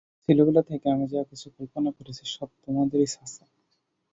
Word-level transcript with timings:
ছেলেবেলা 0.23 0.61
থেকে 0.61 0.85
আমি 0.89 1.05
যা-কিছু 1.07 1.47
কল্পনা 1.57 1.89
করেছি 1.97 2.23
সব 2.27 2.49
তোমাদেরই 2.63 3.07
ছাঁচে। 3.07 3.43